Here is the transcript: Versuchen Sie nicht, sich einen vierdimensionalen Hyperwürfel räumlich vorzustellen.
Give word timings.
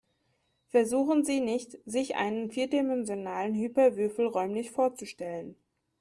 Versuchen 0.69 1.23
Sie 1.23 1.41
nicht, 1.41 1.77
sich 1.85 2.15
einen 2.15 2.49
vierdimensionalen 2.49 3.53
Hyperwürfel 3.53 4.25
räumlich 4.25 4.71
vorzustellen. 4.71 5.53